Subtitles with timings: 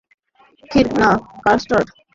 [0.71, 1.09] খিঁর না
[1.43, 1.87] কাস্টার্ড?